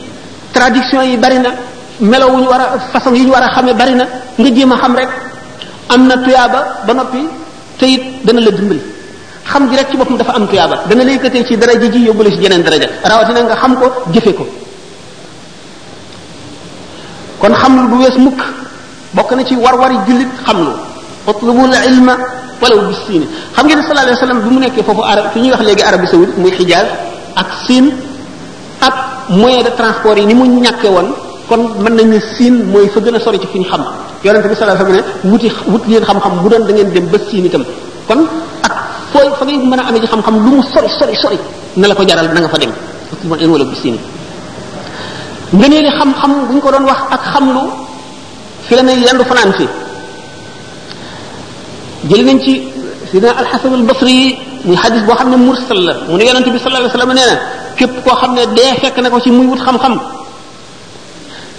[0.51, 1.49] tradition yi bari na
[1.99, 4.71] melo wu ñu war a façon yi ñu war a xamee bari na nga jéem
[4.71, 5.09] a xam rek
[5.89, 7.27] am na tuyaaba ba noppi
[7.77, 8.81] te it dana la dimbali
[9.43, 12.21] xam gi rek ci boppam dafa am tuyaaba dana la yëkkatee ci daraja ji yóbbu
[12.23, 14.47] la geneen jeneen daraja rawatina nga xam ko jëfe ko
[17.39, 18.41] kon xam lu du wees mukk
[19.13, 20.71] bokk na ci war-wari jullit xam lu
[21.29, 22.17] utlubul ilma
[22.61, 23.21] walaw di sin
[23.53, 26.01] xam ngeen sallallahu alayhi wasallam bi mu nekké fofu arab fi ñuy wax légui arab
[26.09, 26.87] saoudi muy hijaz
[27.35, 27.85] ak sin
[28.81, 28.95] ak
[29.33, 31.07] moyen de transport yi ni mu ñaké won
[31.49, 33.81] kon mën nañu sin moy fa gëna sori ci fiñ xam
[34.25, 36.89] yaronte bi sallallahu alayhi wasallam ne wuti wut leen xam xam bu doon da ngeen
[36.95, 37.63] dem ba sin itam
[38.07, 38.21] kon
[38.65, 38.73] ak
[39.13, 41.37] foy fa ngay mëna amé ci xam xam lu mu sori sori sori
[41.79, 42.71] na la ko jaral na nga fa dem
[43.13, 43.95] utlubul ilma walaw bis sin
[45.59, 47.61] ngeeneli xam xam buñ ko doon wax ak xamlu
[48.67, 49.67] fi la ne yandu fanan fi
[52.09, 52.61] jël nañ ci
[53.11, 54.35] sina alxasan al basri
[54.65, 57.25] muy xadis boo xam ne mursal la mu ne yonente bi sallallahu alayhi wasallam nee
[57.29, 57.35] na
[57.77, 59.95] képp koo xam ne dee fekk na ko ci muy wut xam-xam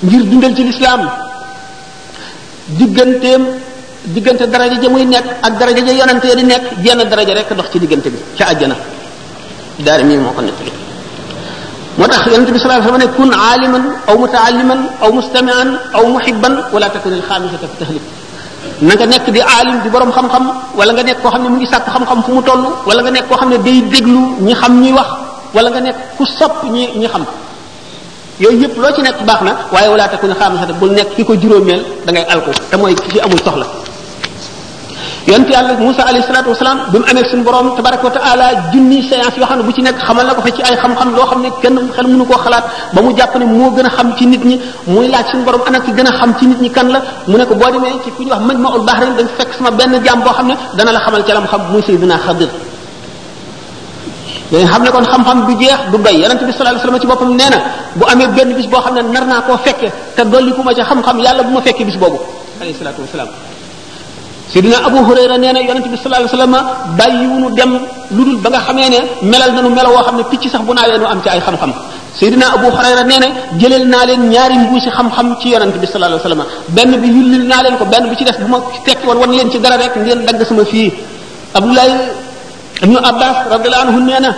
[0.07, 1.03] ngir dundal ci lislaam
[2.79, 3.43] digganteem
[4.13, 7.51] diggante daraja ja muy nekk ak daraja ja yonente ya di nekk jenn daraja rek
[7.57, 8.77] dox ci diggante bi ca àjjana
[9.85, 10.73] daari mi moo ko nettali
[11.99, 16.05] moo tax yonente bi sallallahu alayhi wasallam ne kun aliman aw mutaalliman aw mustami'an aw
[16.15, 18.03] muhibban wala takun al khamisata fi tahlik
[18.87, 20.45] na nga nekk di aalim di borom xam-xam
[20.79, 23.11] wala nga nekk koo xam ne mu ngi sàkk xam-xam fu mu toll wala nga
[23.17, 25.09] nekk koo xam ne day déglu ñi xam ñuy wax
[25.55, 27.25] wala nga nekk ku sopp ñi ñi xam
[28.43, 31.33] yooyu yëpp loo ci nekk baax na waaye wala takuna xaamisata bul nekk ki ko
[31.41, 33.67] juróomeel da ngay alku te mooy ki amul soxla
[35.27, 39.03] yonent yàlla Moussa alayhi salatu wasalaam bi mu amee suñu borom tabaraka wa taala junni
[39.09, 41.27] séance yoo xam ne bu ci nekk xamal na ko fa ci ay xam-xam loo
[41.31, 44.09] xam ne kenn xel mënu koo xalaat ba mu jàpp ne moo gën a xam
[44.17, 44.57] ci nit ñi
[44.89, 47.37] muy laaj suñu borom ana ki gën a xam ci nit ñi kan la mu
[47.39, 49.71] ne ko boo demee ci ku ñu wax maj ma ul bahrain dañ fekk sama
[49.79, 52.49] benn jaam boo xam ne dana la xamal ca lam xam muy sayyidina Khadir
[54.53, 57.07] dañ xam ne kon xam-xam du jeex du doy yonente bi sallallahu alayhi wasallam ci
[57.07, 57.59] boppam nee na
[57.99, 60.73] bu amee benn bis boo xam ne nar naa koo fekke te dolli ku ma
[60.77, 62.19] ca xam-xam yàlla bu ma fekkee bis boobu
[62.61, 63.29] alayhi salatu wasalaam
[64.53, 66.55] sidina abu hurayra nee na yonente bi sallallahu alayhi wasallam
[67.01, 67.73] bàyyiwunu dem
[68.17, 69.01] lu dul ba nga xamee ne
[69.33, 71.73] melal nañu melo woo xam ne picc sax bu naawee nu am ci ay xam-xam
[72.21, 73.29] seydina abu hurayra nee na
[73.61, 76.43] jëleel naa leen ñaari mbuusi xam-xam ci yonente bi sallallahu alayhi wasallam
[76.77, 79.31] benn bi yullil naa leen ko benn bi ci des bu ma tekki woon wan
[79.37, 80.89] leen ci dara rek ngeen dagg sama fii
[81.59, 81.95] abdoulaye
[82.85, 84.31] ibnu abbas radiyallahu anhu nee na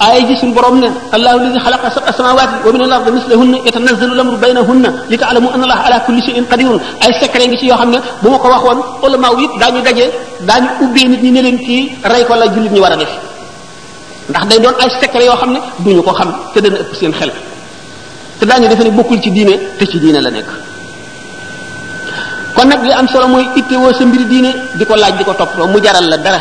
[0.00, 4.12] ay gi sun borom ne allah alladhi khalaqa sab'a samawati wa min al-ardi mislahunna yatanazzalu
[4.16, 6.70] al-amru baynahunna li ta'lamu anna allaha ala kulli shay'in qadir
[7.04, 10.06] ay secret ngi ci yo xamne bu mako wax won ulama wi dañu dajje
[10.48, 11.76] dañu ubbe nit ñi ne leen ki
[12.10, 13.10] ray ko la julit ñi wara def
[14.30, 17.32] ndax day doon ay secret yo xamne duñu ko xam te dañu ëpp seen xel
[18.38, 20.46] te dañu def ni bokul ci diiné te ci diiné la nek
[22.54, 25.50] kon nak li am solo moy itté wo sa mbir diiné diko laaj diko top
[25.72, 26.40] mu jaral la dara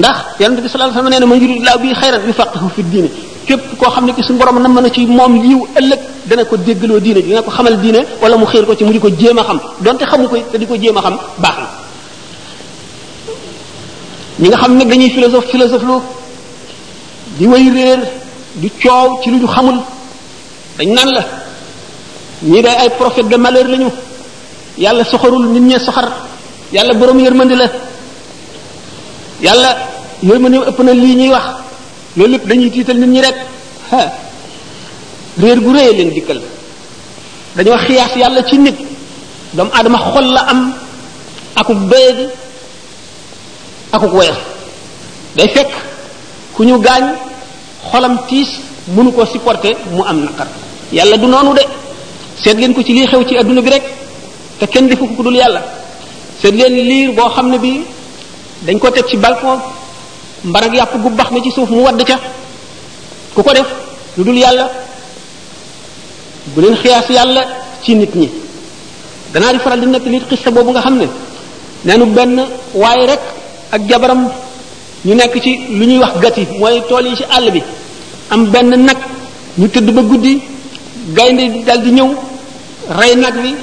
[0.00, 3.06] ndax yalla nabi sallallahu alayhi wasallam neena man yuridillahu bi khairan yufaqahu fi din
[3.46, 6.98] kep ko xamne ci sun borom nam na ci mom liw ëllëg dana ko déggaloo
[7.00, 10.04] diine dina ko xamal diine wala mu xeer ko ci mu diko jema xam donte
[10.04, 11.66] xamu ko te diko jema xam bax na
[14.40, 15.94] ñi nga xamne dañuy philosophe philosophe lu
[17.38, 18.00] di way réer
[18.56, 19.78] di ciow ci luñu xamul
[20.78, 21.22] dañ nan la
[22.42, 23.90] ñi day ay prophète de malheur lañu
[24.76, 26.08] yàlla soxarul nit ñe soxar
[26.72, 27.68] yàlla borom yërmandi la
[29.40, 29.78] yàlla
[30.22, 31.44] yooyu ma ne ëpp na lii ñuy wax
[32.16, 33.34] loolu lépp dañuy tiital nit ñi rek
[35.40, 36.40] réer gu rëy leen dikkal
[37.56, 38.74] dañoo xiyaas yàlla ci nit
[39.54, 40.72] doomu aadama xol la am
[41.56, 42.26] akuk doyadi
[43.92, 44.38] akuk woyof
[45.36, 45.72] day fekk
[46.54, 47.04] ku ñu gaañ
[47.90, 48.48] xolam tiis
[48.96, 50.48] mënu ko supporter mu am naqar
[50.92, 51.64] yàlla du noonu de
[52.42, 53.82] seet leen ko ci lii xew ci adduna bi rek
[54.58, 55.60] te kenn defu ko ku dul yàlla
[56.40, 57.84] seet leen boo xam ne bii
[58.64, 59.58] dañ ko teg ci balcon
[60.44, 62.18] mbar yàpp gu bax na ci suuf mu wadd ca
[63.34, 63.68] ku ko def
[64.16, 64.70] lu dul yàlla
[66.54, 67.44] bu leen xiyaas yàlla
[67.82, 68.28] ci nit ñi
[69.32, 71.06] danaa di faral di nekk li xista boobu nga xam ne
[71.84, 72.40] neenu benn
[72.74, 73.20] waaye rek
[73.72, 74.30] ak jabaram
[75.04, 77.62] ñu nekk ci lu ñuy wax gati mooy tool yi ci àll bi
[78.30, 78.96] am benn nag
[79.58, 80.40] ñu tëdd ba guddi
[81.14, 82.10] gaynde dal di ñëw
[82.98, 83.54] rey nag wi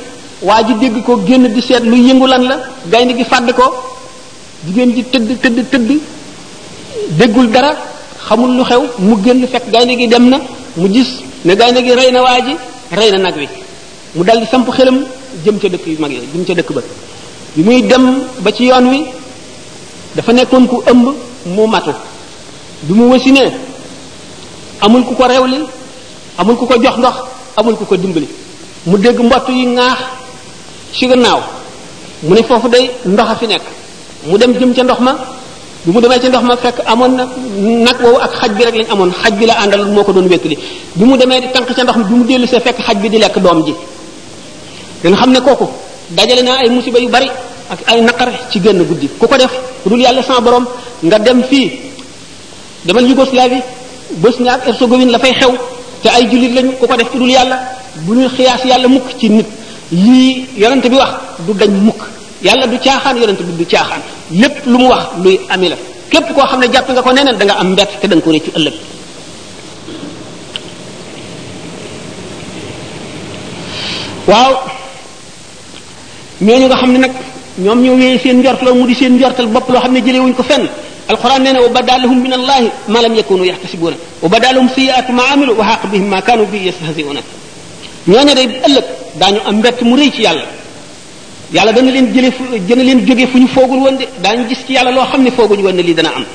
[0.44, 2.58] waa ji dégg ko génn di seet lu yëngu lan la
[2.90, 3.74] gaynde gi fàdd ko
[4.66, 5.92] jigéen ji tëdd tëdd tëdd
[7.18, 7.76] déggul dara
[8.28, 10.40] xamul lu xew mu génn fekk gaynde gi dem na
[10.76, 12.56] mu gis ne gaynde gi rey na waa ji
[12.92, 13.48] rey na nag wi
[14.14, 15.06] mu daldi samp xelam
[15.46, 16.82] jëm ca dëkk yu mag yi jëm ba
[17.56, 19.06] bi muy dem ba ci yoon wi
[20.16, 21.10] dafa nekkoon ku ëmb
[21.56, 21.94] mu matu
[22.84, 23.50] bi mu wasinee
[24.80, 25.66] amul ku ko rewli
[26.38, 27.16] amul ku ko jox ndox
[27.58, 28.28] amul ku ko dimbali
[28.86, 30.00] mu dégg mbott yi ŋaax
[30.94, 31.40] ci gannaaw
[32.22, 33.64] mu ne foofu day ndox a fi nekk
[34.26, 35.14] mu dem jëm ca ndox ma
[35.86, 37.24] bi mu demee ca ndox ma fekk amoon na
[37.56, 40.28] nag woowu ak xaj bi rek lañ amoon xaj bi la àndal moo ko doon
[40.30, 40.58] wéttali
[40.96, 43.18] bi mu demee di tànk ca ndox mi bi mu dellusee fekk xaj bi di
[43.18, 43.74] lekk doom ji
[45.04, 45.68] dañ xam ne kooku
[46.10, 47.30] dajale naa ay musiba yu bari
[47.70, 49.52] ak ay naqar ci génn guddi ku ko def
[49.84, 50.66] ku dul yàlla borom
[51.02, 51.72] nga dem fii
[52.86, 53.62] demal Yougoslavie
[54.18, 55.50] Bosnie ak Herzégovine la fay xew
[56.02, 57.32] te ay jullit lañu ku ko def ku dul
[58.06, 59.48] bu ñuy xiyaas yàlla mukk ci nit
[59.92, 61.14] lii yonent bi wax
[61.48, 62.02] du dañ mukk
[62.44, 65.76] yàlla du caaxaan yonent bi du caaxaan lépp lu mu wax luy ami la
[66.10, 68.22] képp koo xam ne jàpp nga ko neneen da nga am mbett te da nga
[68.24, 68.74] ko réccu ëllëg
[74.28, 74.54] waaw
[76.42, 77.12] ñooñu nga xam ne nag
[77.58, 80.20] ñoom ñoo wéyee seen njort loolu mu di seen njortal bopp loo xam ne jëlee
[80.22, 80.68] wuñ ko fenn
[81.12, 86.10] القران نانا وبدالهم من الله ما لم يكونوا يحتسبون وبدالهم سيئات ما عملوا وحاق بهم
[86.10, 87.18] ما كانوا به يستهزئون
[88.08, 88.86] ñooñu day ëllëg
[89.20, 90.46] daañu am mbett mu rëy yàlla
[91.56, 94.62] yàlla dana leen jële fu dana leen jóge fu ñu foogul woon de daañu gis
[94.66, 96.26] ci yàlla loo xam ne ñu woon ne lii dana am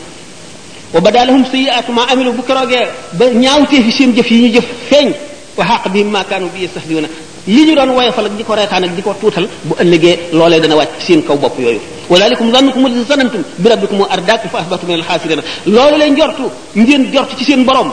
[0.94, 2.85] wa badalahum sayiatu ma amilu bu keroogee
[3.18, 5.09] ba ñaawtee fi seen jëf yi ñu jëf feeñ
[5.57, 7.09] wa xaq bi ma kaanu bi yastahdiuna
[7.55, 10.61] li ñu doon woyofal ak di ko reetaan ak di ko tuutal bu ëllëgee loolee
[10.61, 14.85] dana wàcc seen kaw bopp yooyu walalikum zannukum alladhi zanantum bi rabbikum ardaakum fa asbatu
[14.87, 15.42] min al-khasirina
[15.74, 17.90] loolu leen jortu ngeen jortu ci seen borom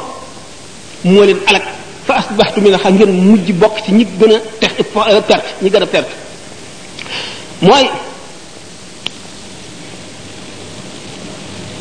[1.05, 1.63] moo leen alak
[2.07, 5.33] fa asbahtum min al-khasirina ngeen mujj bokk ci ñi gën a tex perte
[5.63, 6.22] ñi gën a perte
[7.67, 7.85] mooy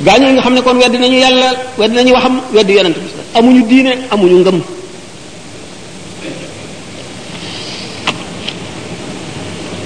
[0.07, 1.49] gaañu nga xam ne kon weddi nañu yàlla
[1.81, 4.59] weddi nañu waxam weddi yonent bi amuñu diine amuñu ngëm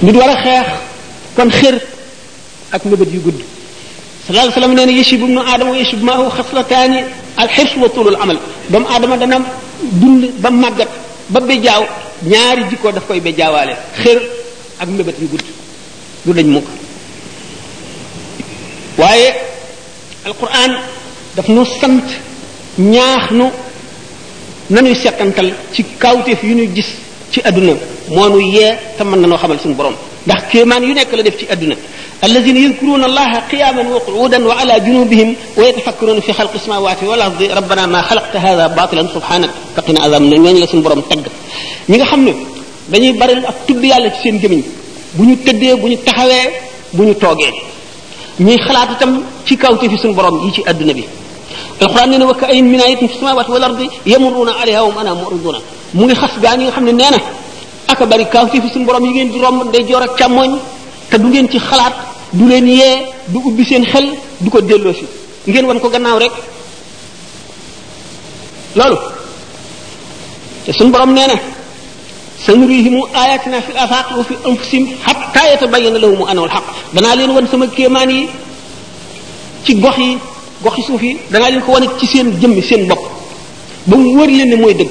[0.03, 0.67] nit war a xeex
[1.35, 1.75] kon xër
[2.73, 3.39] ak mëbët yu gudd
[4.23, 6.99] sallallahu alayhi wasallam nee na yashib ibnu aadama wa yashib maahu xaslataani
[7.41, 7.49] al
[7.81, 8.37] wa tulul amal
[8.71, 9.37] doomu aadama dana
[9.99, 10.89] dund ba màggat
[11.33, 11.83] ba bejaaw
[12.31, 14.19] ñaari jikko daf koy bejaawaale xër
[14.81, 15.43] ak mëbët yu gudd
[16.27, 16.67] القران lañ mukk
[18.99, 19.29] waaye
[20.27, 20.71] alquran
[21.35, 22.03] daf nu sant
[22.77, 23.45] ñaax nu
[24.73, 26.87] nañu sekkantal ci kawteef yu ñu gis
[27.31, 27.73] ci aduna
[28.15, 29.95] moo nu yee te mën na noo xamal suñu borom
[30.27, 31.75] ndax kéemaan yu nekk la def ci aduna
[32.17, 38.33] الذين يذكرون الله قياما وقعودا وعلى جنوبهم ويتفكرون في خلق السماوات والارض ربنا ما خلقت
[38.35, 41.25] هذا باطلا سبحانك فقنا عذاب النار من لا سن بروم تگ
[41.89, 42.33] نيغا خامني
[42.91, 44.65] داني بارل اك تود يالا سين جيمين
[45.13, 46.49] bu ñu tëddee bu ñu taxawee
[46.93, 47.51] bu ñu toogee
[48.39, 51.05] ñuy xalaat tam ci kawte fi suñu borom yi ci àdduna bi
[51.81, 54.93] alquran nee na wa ka ayin min ayatin fi samawati wal ardi yamurruuna alayha wa
[55.01, 55.13] ana
[55.93, 57.19] mu ngi xas gaa ñi nga xam ne nee na
[57.87, 60.55] aka bari kawte fi suñu borom yi ngeen di romb day joor ak càmmoñ
[61.09, 61.93] te du ngeen ci xalaat
[62.33, 65.05] du leen yee du ubbi seen xel du ko delloo si
[65.49, 66.31] ngeen wan ko gannaaw rek
[68.75, 68.97] loolu
[70.65, 71.33] suñ suñu borom nee na
[72.45, 77.65] سنريهم آياتنا في الآفاق وفي أنفسهم حتى يتبين لهم أنا الحق دانا لين وان سما
[77.77, 78.17] كيماني
[79.65, 80.09] تي غوخي
[80.65, 83.01] غوخي سوفي دانا لين كو واني تي سين جيم سين بوك
[83.87, 84.89] بوم وور لين موي دك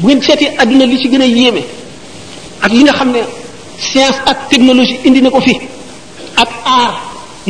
[0.00, 1.62] بو نين سيتي ادنا لي سي غينا ييمي
[2.64, 3.20] اك ليغا خامني
[3.90, 5.54] سيانس اك تكنولوجي اندي نكو في
[6.42, 6.90] اك ار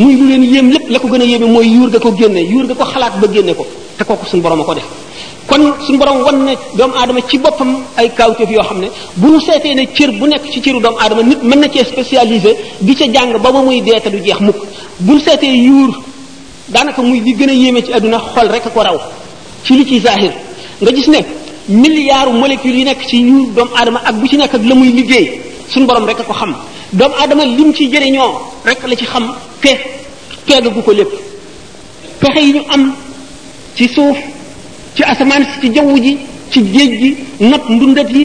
[0.02, 3.26] موي لين ييم لب لاكو غينا ييمي موي يور غاكو غيني يور غاكو خلات با
[3.34, 3.64] غيني كو
[3.98, 4.88] تا كوكو سون بروم كو ديف
[5.58, 9.28] wan su borom wan ne doomu aadama ci boppam ay kawteef yoo xam ne bu
[9.34, 12.56] ñu seetee ne cër bu nekk ci cëru doomu aadama nit mën na cee spécialisé
[12.80, 14.56] di ca jàng ba ba muy deeta du jeex mukk
[15.00, 15.90] bu ñu seetee yuur
[16.68, 18.98] daanaka muy di gën a yéeme ci àdduna xol rek ko raw
[19.64, 20.32] ci li ci zahir
[20.80, 21.18] nga gis ne
[21.68, 23.70] milliards molécules yi nekk ci yuur doomu
[24.04, 26.54] ak bu ci nekk la muy liggéey suñu borom rek ko xam
[26.92, 28.32] doomu aadama lim ci jëriñoo
[28.64, 29.70] rek la ci xam pe
[30.46, 31.12] peegagu ko lépp
[32.20, 32.92] pexe yi ñu am
[33.76, 34.16] ci suuf
[34.96, 36.12] ci asamaan si ci jaww ji
[36.50, 37.10] ci géej gi
[37.50, 38.22] not ndundat yi